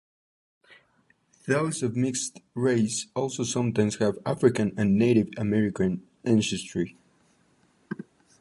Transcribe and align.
Those 1.45 1.83
of 1.83 1.95
mixed 1.95 2.41
race 2.55 3.05
also 3.15 3.43
sometimes 3.43 3.97
have 3.97 4.17
African 4.25 4.73
and 4.75 4.97
Native 4.97 5.27
American 5.37 6.01
ancestry. 6.23 6.97